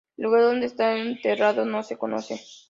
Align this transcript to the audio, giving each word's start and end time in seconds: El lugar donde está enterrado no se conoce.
El 0.17 0.23
lugar 0.23 0.41
donde 0.41 0.65
está 0.65 0.97
enterrado 0.97 1.63
no 1.63 1.83
se 1.83 1.95
conoce. 1.95 2.39